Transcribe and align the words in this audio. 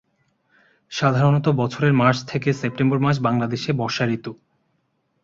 সাধারণত 0.91 1.45
বছরের 1.51 1.93
মার্চ 1.93 2.19
থেকে 2.27 2.49
সেপ্টেম্বর 2.53 2.99
মাস 2.99 3.15
বাংলাদেশে 3.19 3.71
বর্ষা 3.73 4.05
ঋতু। 4.07 4.31